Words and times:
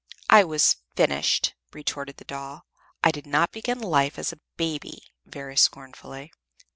"I 0.31 0.43
was 0.43 0.77
FINISHED," 0.95 1.53
retorted 1.73 2.17
the 2.17 2.25
doll 2.25 2.65
"I 3.03 3.11
did 3.11 3.27
not 3.27 3.51
begin 3.51 3.77
life 3.79 4.17
as 4.17 4.33
a 4.33 4.39
baby!" 4.57 4.99
very 5.27 5.55
scornfully. 5.55 6.31